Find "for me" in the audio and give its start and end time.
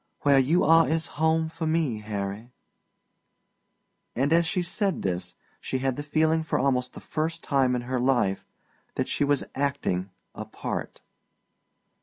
1.47-1.99